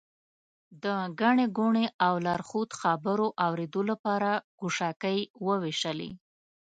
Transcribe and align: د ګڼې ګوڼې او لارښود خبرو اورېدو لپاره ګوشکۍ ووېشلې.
د 0.83 0.85
ګڼې 1.21 1.45
ګوڼې 1.57 1.85
او 2.05 2.13
لارښود 2.25 2.69
خبرو 2.79 3.27
اورېدو 3.45 3.81
لپاره 3.91 4.31
ګوشکۍ 4.61 5.19
ووېشلې. 5.47 6.11